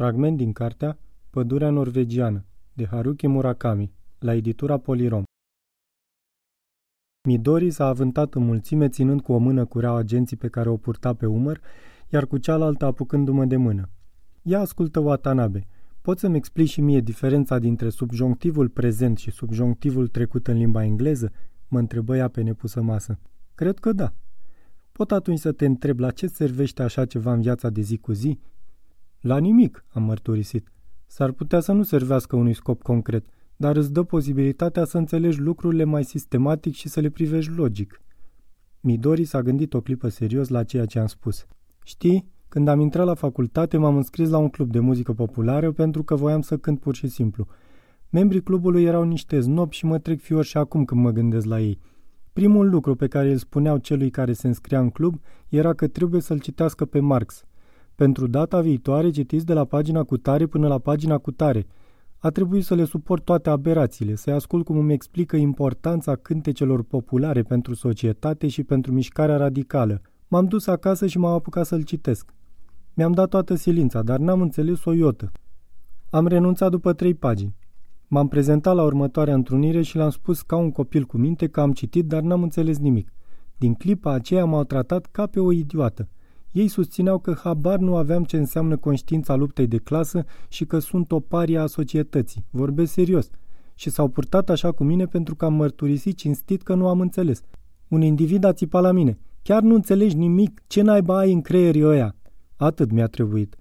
Fragment 0.00 0.36
din 0.36 0.52
cartea 0.52 0.98
Pădurea 1.30 1.70
norvegiană 1.70 2.44
de 2.72 2.86
Haruki 2.86 3.26
Murakami 3.26 3.92
la 4.18 4.34
editura 4.34 4.78
Polirom. 4.78 5.22
Midori 7.28 7.70
s-a 7.70 7.86
avântat 7.86 8.34
în 8.34 8.44
mulțime 8.44 8.88
ținând 8.88 9.20
cu 9.20 9.32
o 9.32 9.38
mână 9.38 9.64
cureaua 9.64 9.98
agenții 9.98 10.36
pe 10.36 10.48
care 10.48 10.68
o 10.68 10.76
purta 10.76 11.14
pe 11.14 11.26
umăr, 11.26 11.60
iar 12.08 12.26
cu 12.26 12.38
cealaltă 12.38 12.84
apucându-mă 12.84 13.44
de 13.44 13.56
mână. 13.56 13.88
Ia 14.42 14.60
ascultă 14.60 14.98
Watanabe. 14.98 15.66
Poți 16.00 16.20
să-mi 16.20 16.36
explici 16.36 16.70
și 16.70 16.80
mie 16.80 17.00
diferența 17.00 17.58
dintre 17.58 17.88
subjonctivul 17.88 18.68
prezent 18.68 19.18
și 19.18 19.30
subjonctivul 19.30 20.08
trecut 20.08 20.46
în 20.46 20.56
limba 20.56 20.84
engleză? 20.84 21.32
Mă 21.68 21.78
întrebă 21.78 22.16
ea 22.16 22.28
pe 22.28 22.42
nepusă 22.42 22.82
masă. 22.82 23.18
Cred 23.54 23.78
că 23.78 23.92
da. 23.92 24.14
Pot 24.92 25.12
atunci 25.12 25.38
să 25.38 25.52
te 25.52 25.66
întreb 25.66 25.98
la 25.98 26.10
ce 26.10 26.26
servește 26.26 26.82
așa 26.82 27.04
ceva 27.04 27.32
în 27.32 27.40
viața 27.40 27.70
de 27.70 27.80
zi 27.80 27.98
cu 27.98 28.12
zi? 28.12 28.38
La 29.20 29.38
nimic, 29.38 29.84
am 29.88 30.02
mărturisit. 30.02 30.72
S-ar 31.06 31.32
putea 31.32 31.60
să 31.60 31.72
nu 31.72 31.82
servească 31.82 32.36
unui 32.36 32.52
scop 32.52 32.82
concret, 32.82 33.24
dar 33.56 33.76
îți 33.76 33.92
dă 33.92 34.02
posibilitatea 34.02 34.84
să 34.84 34.98
înțelegi 34.98 35.40
lucrurile 35.40 35.84
mai 35.84 36.04
sistematic 36.04 36.74
și 36.74 36.88
să 36.88 37.00
le 37.00 37.08
privești 37.08 37.52
logic. 37.52 38.02
Midori 38.80 39.24
s-a 39.24 39.42
gândit 39.42 39.74
o 39.74 39.80
clipă 39.80 40.08
serios 40.08 40.48
la 40.48 40.64
ceea 40.64 40.86
ce 40.86 40.98
am 40.98 41.06
spus. 41.06 41.46
Știi, 41.84 42.30
când 42.48 42.68
am 42.68 42.80
intrat 42.80 43.06
la 43.06 43.14
facultate, 43.14 43.76
m-am 43.76 43.96
înscris 43.96 44.28
la 44.28 44.38
un 44.38 44.48
club 44.48 44.70
de 44.70 44.78
muzică 44.78 45.12
populară 45.12 45.72
pentru 45.72 46.02
că 46.02 46.14
voiam 46.14 46.40
să 46.40 46.56
cânt 46.56 46.80
pur 46.80 46.94
și 46.94 47.08
simplu. 47.08 47.46
Membrii 48.10 48.42
clubului 48.42 48.84
erau 48.84 49.02
niște 49.02 49.40
znobi 49.40 49.76
și 49.76 49.84
mă 49.84 49.98
trec 49.98 50.20
fior 50.20 50.44
și 50.44 50.56
acum 50.56 50.84
când 50.84 51.00
mă 51.00 51.10
gândesc 51.10 51.46
la 51.46 51.60
ei. 51.60 51.78
Primul 52.32 52.68
lucru 52.70 52.94
pe 52.94 53.06
care 53.06 53.30
îl 53.30 53.36
spuneau 53.36 53.76
celui 53.76 54.10
care 54.10 54.32
se 54.32 54.46
înscria 54.46 54.80
în 54.80 54.90
club 54.90 55.20
era 55.48 55.72
că 55.72 55.86
trebuie 55.86 56.20
să-l 56.20 56.38
citească 56.38 56.84
pe 56.84 57.00
Marx– 57.00 57.44
pentru 58.00 58.26
data 58.26 58.60
viitoare 58.60 59.10
citiți 59.10 59.46
de 59.46 59.52
la 59.52 59.64
pagina 59.64 60.02
cu 60.02 60.16
tare 60.16 60.46
până 60.46 60.68
la 60.68 60.78
pagina 60.78 61.18
cu 61.18 61.30
tare. 61.30 61.66
A 62.18 62.28
trebuit 62.28 62.64
să 62.64 62.74
le 62.74 62.84
suport 62.84 63.24
toate 63.24 63.50
aberațiile, 63.50 64.14
să-i 64.14 64.32
ascult 64.32 64.64
cum 64.64 64.78
îmi 64.78 64.92
explică 64.92 65.36
importanța 65.36 66.16
cântecelor 66.16 66.82
populare 66.82 67.42
pentru 67.42 67.74
societate 67.74 68.48
și 68.48 68.62
pentru 68.62 68.92
mișcarea 68.92 69.36
radicală. 69.36 70.00
M-am 70.28 70.44
dus 70.44 70.66
acasă 70.66 71.06
și 71.06 71.18
m-am 71.18 71.32
apucat 71.32 71.66
să-l 71.66 71.82
citesc. 71.82 72.34
Mi-am 72.94 73.12
dat 73.12 73.28
toată 73.28 73.54
silința, 73.54 74.02
dar 74.02 74.18
n-am 74.18 74.40
înțeles 74.40 74.84
o 74.84 74.92
iotă. 74.92 75.32
Am 76.10 76.26
renunțat 76.26 76.70
după 76.70 76.92
trei 76.92 77.14
pagini. 77.14 77.56
M-am 78.08 78.28
prezentat 78.28 78.74
la 78.74 78.82
următoarea 78.82 79.34
întrunire 79.34 79.82
și 79.82 79.96
l-am 79.96 80.10
spus 80.10 80.42
ca 80.42 80.56
un 80.56 80.70
copil 80.70 81.04
cu 81.04 81.16
minte 81.16 81.46
că 81.46 81.60
am 81.60 81.72
citit, 81.72 82.06
dar 82.06 82.22
n-am 82.22 82.42
înțeles 82.42 82.78
nimic. 82.78 83.12
Din 83.56 83.74
clipa 83.74 84.12
aceea 84.12 84.44
m-au 84.44 84.64
tratat 84.64 85.06
ca 85.06 85.26
pe 85.26 85.40
o 85.40 85.52
idiotă. 85.52 86.08
Ei 86.52 86.68
susțineau 86.68 87.18
că 87.18 87.34
habar 87.42 87.78
nu 87.78 87.96
aveam 87.96 88.24
ce 88.24 88.36
înseamnă 88.36 88.76
conștiința 88.76 89.34
luptei 89.34 89.66
de 89.66 89.76
clasă 89.76 90.24
și 90.48 90.64
că 90.64 90.78
sunt 90.78 91.12
o 91.12 91.20
paria 91.20 91.62
a 91.62 91.66
societății. 91.66 92.44
Vorbesc 92.50 92.92
serios. 92.92 93.30
Și 93.74 93.90
s-au 93.90 94.08
purtat 94.08 94.50
așa 94.50 94.72
cu 94.72 94.84
mine 94.84 95.06
pentru 95.06 95.34
că 95.34 95.44
am 95.44 95.54
mărturisit 95.54 96.16
cinstit 96.16 96.62
că 96.62 96.74
nu 96.74 96.88
am 96.88 97.00
înțeles. 97.00 97.42
Un 97.88 98.02
individ 98.02 98.44
a 98.44 98.52
țipat 98.52 98.82
la 98.82 98.92
mine. 98.92 99.18
Chiar 99.42 99.62
nu 99.62 99.74
înțelegi 99.74 100.16
nimic? 100.16 100.62
Ce 100.66 100.82
naiba 100.82 101.18
ai 101.18 101.32
în 101.32 101.40
creierii 101.40 101.84
ăia? 101.84 102.14
Atât 102.56 102.90
mi-a 102.90 103.06
trebuit. 103.06 103.56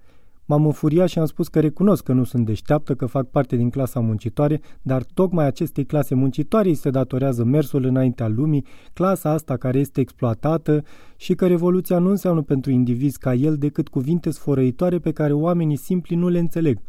M-am 0.50 0.66
înfuriat 0.66 1.08
și 1.08 1.20
am 1.20 1.26
spus 1.26 1.48
că 1.48 1.60
recunosc 1.60 2.04
că 2.04 2.14
nu 2.14 2.24
sunt 2.24 2.46
deșteaptă, 2.46 2.96
că 2.96 3.06
fac 3.06 3.30
parte 3.30 3.56
din 3.56 3.70
clasa 3.70 4.00
muncitoare, 4.00 4.62
dar 4.82 5.04
tocmai 5.04 5.46
acestei 5.46 5.86
clase 5.86 6.16
muncitoare 6.16 6.68
îi 6.68 6.76
se 6.76 6.90
datorează 6.90 7.44
mersul 7.44 7.84
înaintea 7.84 8.28
lumii, 8.28 8.66
clasa 8.94 9.30
asta 9.30 9.58
care 9.58 9.80
este 9.80 10.02
exploatată 10.02 10.84
și 11.18 11.36
că 11.36 11.48
revoluția 11.48 12.00
nu 12.00 12.10
înseamnă 12.10 12.42
pentru 12.42 12.72
indivizi 12.72 13.18
ca 13.18 13.34
el 13.34 13.58
decât 13.58 13.88
cuvinte 13.88 14.30
sfărăitoare 14.30 15.00
pe 15.00 15.12
care 15.12 15.34
oamenii 15.34 15.76
simpli 15.76 16.16
nu 16.16 16.28
le 16.28 16.40
înțeleg. 16.40 16.80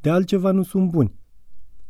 De 0.00 0.10
altceva 0.10 0.50
nu 0.50 0.62
sunt 0.62 0.90
buni. 0.90 1.14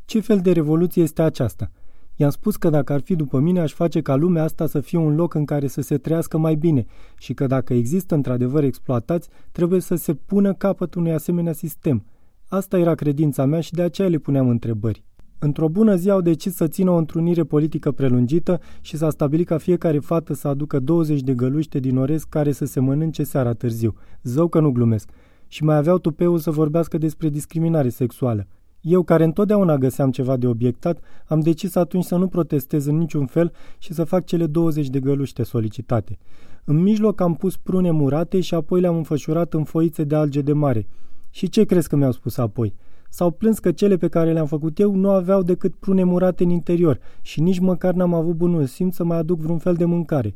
Ce 0.04 0.20
fel 0.20 0.38
de 0.38 0.52
revoluție 0.52 1.02
este 1.02 1.22
aceasta? 1.22 1.70
I-am 2.16 2.30
spus 2.30 2.56
că 2.56 2.70
dacă 2.70 2.92
ar 2.92 3.00
fi 3.00 3.16
după 3.16 3.38
mine, 3.38 3.60
aș 3.60 3.72
face 3.72 4.00
ca 4.00 4.14
lumea 4.14 4.42
asta 4.42 4.66
să 4.66 4.80
fie 4.80 4.98
un 4.98 5.14
loc 5.14 5.34
în 5.34 5.44
care 5.44 5.66
să 5.66 5.80
se 5.80 5.98
trăiască 5.98 6.38
mai 6.38 6.54
bine 6.54 6.84
și 7.18 7.34
că 7.34 7.46
dacă 7.46 7.74
există 7.74 8.14
într-adevăr 8.14 8.64
exploatați, 8.64 9.28
trebuie 9.52 9.80
să 9.80 9.94
se 9.94 10.14
pună 10.14 10.54
capăt 10.54 10.94
unui 10.94 11.12
asemenea 11.12 11.52
sistem. 11.52 12.04
Asta 12.48 12.78
era 12.78 12.94
credința 12.94 13.44
mea 13.44 13.60
și 13.60 13.72
de 13.72 13.82
aceea 13.82 14.08
le 14.08 14.18
puneam 14.18 14.48
întrebări. 14.48 15.04
Într-o 15.38 15.68
bună 15.68 15.94
zi 15.94 16.10
au 16.10 16.20
decis 16.20 16.54
să 16.54 16.68
țină 16.68 16.90
o 16.90 16.96
întrunire 16.96 17.44
politică 17.44 17.92
prelungită 17.92 18.60
și 18.80 18.96
s-a 18.96 19.10
stabilit 19.10 19.46
ca 19.46 19.58
fiecare 19.58 19.98
fată 19.98 20.34
să 20.34 20.48
aducă 20.48 20.78
20 20.78 21.20
de 21.20 21.34
găluște 21.34 21.78
din 21.78 21.96
orez 21.96 22.24
care 22.24 22.52
să 22.52 22.64
se 22.64 22.80
mănânce 22.80 23.22
seara 23.22 23.52
târziu. 23.52 23.94
Zău 24.22 24.48
că 24.48 24.60
nu 24.60 24.70
glumesc. 24.70 25.10
Și 25.46 25.64
mai 25.64 25.76
aveau 25.76 25.98
tupeul 25.98 26.38
să 26.38 26.50
vorbească 26.50 26.98
despre 26.98 27.28
discriminare 27.28 27.88
sexuală. 27.88 28.46
Eu, 28.82 29.02
care 29.02 29.24
întotdeauna 29.24 29.76
găseam 29.76 30.10
ceva 30.10 30.36
de 30.36 30.46
obiectat, 30.46 30.98
am 31.26 31.40
decis 31.40 31.74
atunci 31.74 32.04
să 32.04 32.16
nu 32.16 32.26
protestez 32.28 32.86
în 32.86 32.98
niciun 32.98 33.26
fel 33.26 33.52
și 33.78 33.92
să 33.92 34.04
fac 34.04 34.24
cele 34.24 34.46
20 34.46 34.88
de 34.88 35.00
găluște 35.00 35.42
solicitate. 35.42 36.18
În 36.64 36.82
mijloc 36.82 37.20
am 37.20 37.34
pus 37.34 37.56
prune 37.56 37.90
murate 37.90 38.40
și 38.40 38.54
apoi 38.54 38.80
le-am 38.80 38.96
înfășurat 38.96 39.54
în 39.54 39.64
foițe 39.64 40.04
de 40.04 40.14
alge 40.14 40.40
de 40.40 40.52
mare. 40.52 40.86
Și 41.30 41.48
ce 41.48 41.64
crezi 41.64 41.88
că 41.88 41.96
mi-au 41.96 42.12
spus 42.12 42.36
apoi? 42.36 42.74
S-au 43.08 43.30
plâns 43.30 43.58
că 43.58 43.72
cele 43.72 43.96
pe 43.96 44.08
care 44.08 44.32
le-am 44.32 44.46
făcut 44.46 44.78
eu 44.78 44.94
nu 44.94 45.10
aveau 45.10 45.42
decât 45.42 45.74
prune 45.74 46.04
murate 46.04 46.42
în 46.44 46.50
interior 46.50 46.98
și 47.20 47.40
nici 47.40 47.58
măcar 47.58 47.94
n-am 47.94 48.14
avut 48.14 48.36
bunul 48.36 48.66
simț 48.66 48.94
să 48.94 49.04
mai 49.04 49.18
aduc 49.18 49.38
vreun 49.38 49.58
fel 49.58 49.74
de 49.74 49.84
mâncare. 49.84 50.34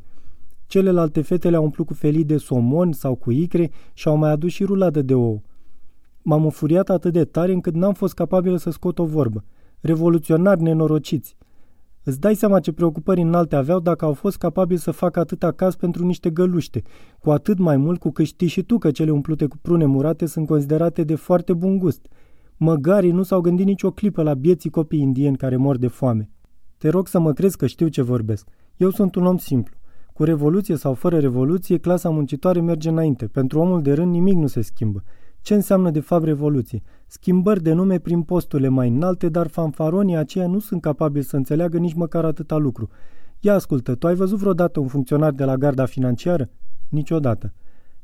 Celelalte 0.66 1.20
fete 1.20 1.50
le-au 1.50 1.62
umplut 1.62 1.86
cu 1.86 1.94
felii 1.94 2.24
de 2.24 2.36
somon 2.36 2.92
sau 2.92 3.14
cu 3.14 3.30
icre 3.30 3.70
și 3.92 4.08
au 4.08 4.16
mai 4.16 4.30
adus 4.30 4.50
și 4.52 4.64
ruladă 4.64 5.02
de 5.02 5.14
ou. 5.14 5.42
M-am 6.28 6.44
înfuriat 6.44 6.88
atât 6.91 7.12
de 7.12 7.25
tare 7.25 7.53
încât 7.53 7.75
n-am 7.75 7.92
fost 7.92 8.14
capabil 8.14 8.56
să 8.59 8.70
scot 8.70 8.98
o 8.98 9.04
vorbă. 9.04 9.44
Revoluționari 9.81 10.62
nenorociți. 10.62 11.37
Îți 12.04 12.20
dai 12.20 12.34
seama 12.34 12.60
ce 12.60 12.72
preocupări 12.72 13.20
înalte 13.20 13.56
aveau 13.56 13.81
dacă 13.81 14.04
au 14.04 14.12
fost 14.12 14.36
capabili 14.36 14.78
să 14.78 14.91
facă 14.91 15.20
atâta 15.20 15.53
caz 15.53 15.75
pentru 15.75 16.04
niște 16.04 16.31
găluște, 16.31 16.82
cu 17.19 17.31
atât 17.31 17.59
mai 17.59 17.76
mult 17.76 18.00
cu 18.00 18.10
că 18.10 18.22
știi 18.22 18.47
și 18.47 18.62
tu 18.62 18.78
că 18.78 18.91
cele 18.91 19.10
umplute 19.10 19.47
cu 19.47 19.56
prune 19.62 19.84
murate 19.84 20.26
sunt 20.26 20.47
considerate 20.47 21.04
de 21.04 21.15
foarte 21.15 21.53
bun 21.53 21.78
gust. 21.78 22.06
Măgarii 22.56 23.10
nu 23.10 23.22
s-au 23.22 23.41
gândit 23.41 23.66
nicio 23.66 23.91
clipă 23.91 24.22
la 24.22 24.34
bieții 24.34 24.70
copii 24.70 25.00
indieni 25.00 25.36
care 25.36 25.56
mor 25.56 25.76
de 25.76 25.88
foame. 25.88 26.31
Te 26.78 26.88
rog 26.88 27.09
să 27.09 27.19
mă 27.19 27.32
crezi 27.32 27.56
că 27.56 27.66
știu 27.66 27.88
ce 27.88 28.03
vorbesc. 28.03 28.48
Eu 28.76 28.91
sunt 28.91 29.15
un 29.15 29.26
om 29.26 29.36
simplu. 29.36 29.76
Cu 30.12 30.25
revoluție 30.25 30.76
sau 30.76 30.94
fără 30.94 31.19
revoluție, 31.19 31.78
clasa 31.78 32.10
muncitoare 32.10 32.60
merge 32.60 32.88
înainte. 32.88 33.26
Pentru 33.26 33.59
omul 33.60 33.82
de 33.82 33.92
rând 33.92 34.12
nimic 34.12 34.36
nu 34.36 34.47
se 34.47 34.60
schimbă. 34.60 35.03
Ce 35.46 35.54
înseamnă 35.54 35.90
de 35.90 36.00
fapt 36.00 36.24
revoluție? 36.24 36.82
Schimbări 37.06 37.62
de 37.62 37.72
nume 37.72 37.98
prin 37.98 38.22
posturile 38.22 38.68
mai 38.68 38.88
înalte, 38.88 39.28
dar 39.28 39.46
fanfaronii 39.46 40.16
aceia 40.16 40.46
nu 40.46 40.58
sunt 40.58 40.80
capabili 40.80 41.24
să 41.24 41.36
înțeleagă 41.36 41.78
nici 41.78 41.94
măcar 41.94 42.24
atâta 42.24 42.56
lucru. 42.56 42.88
Ia 43.40 43.54
ascultă, 43.54 43.94
tu 43.94 44.06
ai 44.06 44.14
văzut 44.14 44.38
vreodată 44.38 44.80
un 44.80 44.86
funcționar 44.86 45.32
de 45.32 45.44
la 45.44 45.56
garda 45.56 45.84
financiară? 45.84 46.50
Niciodată. 46.88 47.52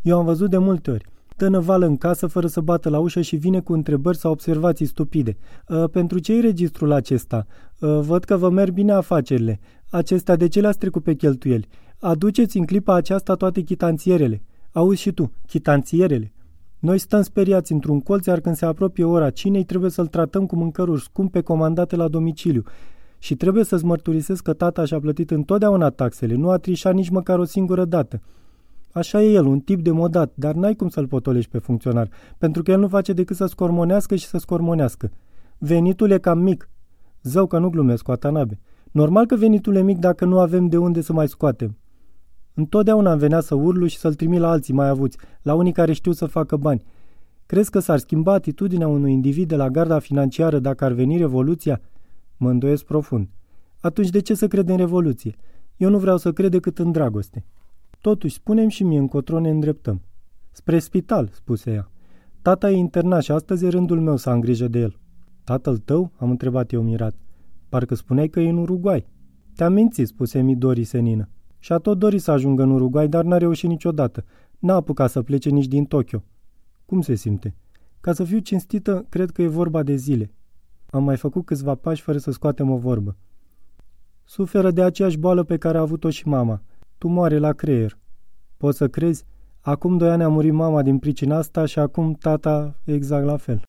Eu 0.02 0.18
am 0.18 0.24
văzut 0.24 0.50
de 0.50 0.58
multe 0.58 0.90
ori. 0.90 1.06
Dă 1.36 1.48
năvală 1.48 1.86
în 1.86 1.96
casă 1.96 2.26
fără 2.26 2.46
să 2.46 2.60
bată 2.60 2.88
la 2.88 2.98
ușă 2.98 3.20
și 3.20 3.36
vine 3.36 3.60
cu 3.60 3.72
întrebări 3.72 4.16
sau 4.16 4.30
observații 4.30 4.86
stupide. 4.86 5.36
Uh, 5.68 5.84
pentru 5.90 6.18
ce-i 6.18 6.40
registrul 6.40 6.92
acesta? 6.92 7.46
Uh, 7.80 7.98
văd 8.00 8.24
că 8.24 8.36
vă 8.36 8.50
merg 8.50 8.72
bine 8.72 8.92
afacerile. 8.92 9.60
Acestea 9.90 10.36
de 10.36 10.48
ce 10.48 10.60
le-ați 10.60 10.78
trecut 10.78 11.02
pe 11.02 11.14
cheltuieli? 11.14 11.68
Aduceți 11.98 12.58
în 12.58 12.64
clipa 12.64 12.94
aceasta 12.94 13.34
toate 13.34 13.60
chitanțierele. 13.60 14.42
Auzi 14.72 15.00
și 15.00 15.12
tu, 15.12 15.32
chitanțierele. 15.46 16.32
Noi 16.82 16.98
stăm 16.98 17.22
speriați 17.22 17.72
într-un 17.72 18.00
colț, 18.00 18.26
iar 18.26 18.40
când 18.40 18.56
se 18.56 18.64
apropie 18.64 19.04
ora 19.04 19.30
cinei, 19.30 19.64
trebuie 19.64 19.90
să-l 19.90 20.06
tratăm 20.06 20.46
cu 20.46 20.56
mâncăruri 20.56 21.02
scumpe 21.02 21.40
comandate 21.40 21.96
la 21.96 22.08
domiciliu. 22.08 22.62
Și 23.18 23.36
trebuie 23.36 23.64
să-ți 23.64 23.84
mărturisesc 23.84 24.42
că 24.42 24.52
tata 24.52 24.84
și-a 24.84 25.00
plătit 25.00 25.30
întotdeauna 25.30 25.90
taxele, 25.90 26.34
nu 26.34 26.50
a 26.50 26.58
trișat 26.58 26.94
nici 26.94 27.08
măcar 27.08 27.38
o 27.38 27.44
singură 27.44 27.84
dată. 27.84 28.20
Așa 28.92 29.22
e 29.22 29.32
el, 29.32 29.46
un 29.46 29.60
tip 29.60 29.82
de 29.82 29.90
modat, 29.90 30.32
dar 30.34 30.54
n-ai 30.54 30.74
cum 30.74 30.88
să-l 30.88 31.06
potolești 31.06 31.50
pe 31.50 31.58
funcționar, 31.58 32.08
pentru 32.38 32.62
că 32.62 32.70
el 32.70 32.78
nu 32.78 32.88
face 32.88 33.12
decât 33.12 33.36
să 33.36 33.46
scormonească 33.46 34.14
și 34.14 34.26
să 34.26 34.38
scormonească. 34.38 35.10
Venitul 35.58 36.10
e 36.10 36.18
cam 36.18 36.38
mic. 36.38 36.68
Zău 37.22 37.46
că 37.46 37.58
nu 37.58 37.70
glumesc 37.70 38.02
cu 38.02 38.10
Atanabe. 38.10 38.58
Normal 38.90 39.26
că 39.26 39.36
venitul 39.36 39.76
e 39.76 39.82
mic 39.82 39.98
dacă 39.98 40.24
nu 40.24 40.38
avem 40.38 40.66
de 40.66 40.76
unde 40.76 41.00
să 41.00 41.12
mai 41.12 41.28
scoatem. 41.28 41.76
Întotdeauna 42.54 43.10
îmi 43.10 43.20
venea 43.20 43.40
să 43.40 43.54
urlu 43.54 43.86
și 43.86 43.98
să-l 43.98 44.14
trimit 44.14 44.40
la 44.40 44.50
alții 44.50 44.74
mai 44.74 44.88
avuți, 44.88 45.18
la 45.42 45.54
unii 45.54 45.72
care 45.72 45.92
știu 45.92 46.12
să 46.12 46.26
facă 46.26 46.56
bani. 46.56 46.82
Crezi 47.46 47.70
că 47.70 47.78
s-ar 47.78 47.98
schimba 47.98 48.32
atitudinea 48.32 48.88
unui 48.88 49.12
individ 49.12 49.48
de 49.48 49.56
la 49.56 49.70
garda 49.70 49.98
financiară 49.98 50.58
dacă 50.58 50.84
ar 50.84 50.92
veni 50.92 51.16
revoluția? 51.16 51.80
Mă 52.36 52.50
îndoiesc 52.50 52.84
profund. 52.84 53.28
Atunci 53.80 54.08
de 54.08 54.20
ce 54.20 54.34
să 54.34 54.48
cred 54.48 54.68
în 54.68 54.76
revoluție? 54.76 55.34
Eu 55.76 55.90
nu 55.90 55.98
vreau 55.98 56.16
să 56.16 56.32
cred 56.32 56.50
decât 56.50 56.78
în 56.78 56.92
dragoste. 56.92 57.44
Totuși, 58.00 58.34
spunem 58.34 58.68
și 58.68 58.84
mie 58.84 58.98
încotro 58.98 59.40
ne 59.40 59.50
îndreptăm. 59.50 60.02
Spre 60.50 60.78
spital, 60.78 61.30
spuse 61.32 61.70
ea. 61.70 61.90
Tata 62.42 62.70
e 62.70 62.76
internat 62.76 63.22
și 63.22 63.32
astăzi 63.32 63.64
e 63.64 63.68
rândul 63.68 64.00
meu 64.00 64.16
să 64.16 64.30
am 64.30 64.40
grijă 64.40 64.68
de 64.68 64.78
el. 64.78 64.96
Tatăl 65.44 65.78
tău? 65.78 66.12
Am 66.16 66.30
întrebat 66.30 66.72
eu 66.72 66.82
mirat. 66.82 67.14
Parcă 67.68 67.94
spuneai 67.94 68.28
că 68.28 68.40
e 68.40 68.48
în 68.48 68.56
Uruguay. 68.56 69.06
Te-am 69.56 69.72
mințit, 69.72 70.06
spuse 70.06 70.40
Midori 70.40 70.84
senină. 70.84 71.28
Și 71.62 71.72
a 71.72 71.78
tot 71.78 71.98
dorit 71.98 72.22
să 72.22 72.30
ajungă 72.30 72.62
în 72.62 72.70
Uruguay, 72.70 73.08
dar 73.08 73.24
n-a 73.24 73.36
reușit 73.36 73.68
niciodată. 73.68 74.24
N-a 74.58 74.74
apucat 74.74 75.10
să 75.10 75.22
plece 75.22 75.50
nici 75.50 75.66
din 75.66 75.84
Tokyo. 75.84 76.22
Cum 76.86 77.00
se 77.00 77.14
simte? 77.14 77.54
Ca 78.00 78.12
să 78.12 78.24
fiu 78.24 78.38
cinstită, 78.38 79.06
cred 79.08 79.30
că 79.30 79.42
e 79.42 79.46
vorba 79.46 79.82
de 79.82 79.94
zile. 79.94 80.30
Am 80.90 81.04
mai 81.04 81.16
făcut 81.16 81.44
câțiva 81.44 81.74
pași 81.74 82.02
fără 82.02 82.18
să 82.18 82.30
scoatem 82.30 82.70
o 82.70 82.76
vorbă. 82.76 83.16
Suferă 84.24 84.70
de 84.70 84.82
aceeași 84.82 85.18
boală 85.18 85.42
pe 85.42 85.56
care 85.56 85.78
a 85.78 85.80
avut-o 85.80 86.10
și 86.10 86.28
mama, 86.28 86.62
tumoare 86.98 87.38
la 87.38 87.52
creier. 87.52 87.98
Poți 88.56 88.76
să 88.76 88.88
crezi? 88.88 89.24
Acum 89.60 89.96
doi 89.96 90.10
ani 90.10 90.22
a 90.22 90.28
murit 90.28 90.52
mama 90.52 90.82
din 90.82 90.98
pricina 90.98 91.36
asta 91.36 91.64
și 91.64 91.78
acum 91.78 92.12
tata 92.12 92.78
exact 92.84 93.24
la 93.24 93.36
fel. 93.36 93.62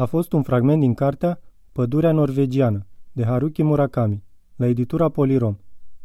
A 0.00 0.04
fost 0.04 0.32
un 0.32 0.42
fragment 0.42 0.80
din 0.80 0.94
cartea 0.94 1.40
Pădurea 1.72 2.12
norvegiană, 2.12 2.86
de 3.12 3.24
Haruki 3.24 3.62
Murakami, 3.62 4.22
la 4.56 4.66
editura 4.66 5.08
Polirom. 5.08 5.56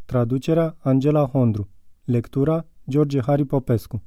Traducerea 0.09 0.73
Angela 0.83 1.23
Hondru. 1.23 1.67
Lectura 2.07 2.65
George 2.87 3.19
Hari 3.19 3.45
Popescu 3.45 4.01